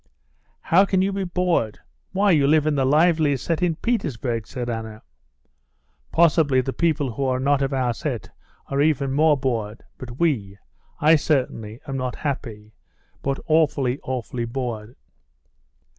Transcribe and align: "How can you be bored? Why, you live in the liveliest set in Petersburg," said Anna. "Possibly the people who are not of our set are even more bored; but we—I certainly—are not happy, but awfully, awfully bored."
"How 0.61 0.83
can 0.83 1.03
you 1.03 1.13
be 1.13 1.25
bored? 1.25 1.77
Why, 2.11 2.31
you 2.31 2.47
live 2.47 2.65
in 2.65 2.73
the 2.73 2.85
liveliest 2.87 3.43
set 3.45 3.61
in 3.61 3.75
Petersburg," 3.75 4.47
said 4.47 4.67
Anna. 4.67 5.03
"Possibly 6.11 6.59
the 6.59 6.73
people 6.73 7.11
who 7.11 7.23
are 7.25 7.39
not 7.39 7.61
of 7.61 7.71
our 7.71 7.93
set 7.93 8.31
are 8.65 8.81
even 8.81 9.11
more 9.11 9.37
bored; 9.37 9.83
but 9.99 10.19
we—I 10.19 11.15
certainly—are 11.17 11.93
not 11.93 12.15
happy, 12.15 12.73
but 13.21 13.39
awfully, 13.45 13.99
awfully 14.01 14.45
bored." 14.45 14.95